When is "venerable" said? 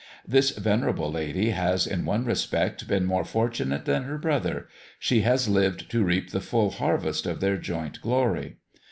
0.49-1.11